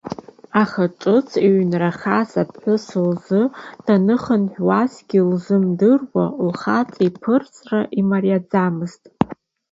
[0.61, 3.41] Аха ҿыц иҩнрахаз аԥҳәыс лзы
[3.85, 9.03] даныхынҳәуагьы лызмдыруа лхаҵа иԥырҵра имариаӡамызт.